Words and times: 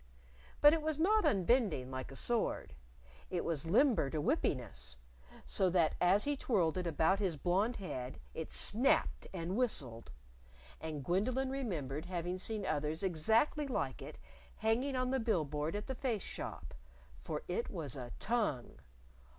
But 0.61 0.73
it 0.73 0.81
was 0.81 0.99
not 0.99 1.25
unbending, 1.27 1.91
like 1.91 2.11
a 2.11 2.15
sword: 2.15 2.73
It 3.29 3.45
was 3.45 3.69
limber 3.69 4.09
to 4.09 4.17
whippiness, 4.19 4.97
so 5.45 5.69
that 5.69 5.93
as 6.01 6.23
he 6.23 6.35
twirled 6.35 6.75
it 6.79 6.87
about 6.87 7.19
his 7.19 7.37
blonde 7.37 7.75
head 7.75 8.19
it 8.33 8.51
snapped 8.51 9.27
and 9.31 9.55
whistled. 9.55 10.11
And 10.79 11.05
Gwendolyn 11.05 11.51
remembered 11.51 12.05
having 12.07 12.39
seen 12.39 12.65
others 12.65 13.03
exactly 13.03 13.67
like 13.67 14.01
it 14.01 14.17
hanging 14.55 14.95
on 14.95 15.11
the 15.11 15.19
bill 15.19 15.45
board 15.45 15.75
at 15.75 15.85
the 15.85 15.93
Face 15.93 16.23
Shop. 16.23 16.73
For 17.23 17.43
it 17.47 17.69
was 17.69 17.95
a 17.95 18.11
tongue! 18.17 18.79